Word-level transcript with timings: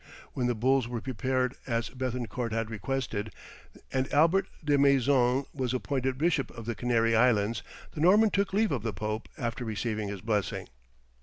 When 0.33 0.47
the 0.47 0.55
bulls 0.55 0.87
were 0.87 0.99
prepared 0.99 1.53
as 1.67 1.91
Béthencourt 1.91 2.51
had 2.53 2.71
requested, 2.71 3.31
and 3.93 4.11
Albert 4.11 4.47
des 4.65 4.79
Maisons 4.79 5.45
was 5.53 5.75
appointed 5.75 6.17
Bishop 6.17 6.49
of 6.57 6.65
the 6.65 6.73
Canary 6.73 7.15
Islands, 7.15 7.61
the 7.91 8.01
Norman 8.01 8.31
took 8.31 8.51
leave 8.51 8.71
of 8.71 8.81
the 8.81 8.93
Pope 8.93 9.29
after 9.37 9.63
receiving 9.63 10.07
his 10.07 10.21
blessing. 10.21 10.67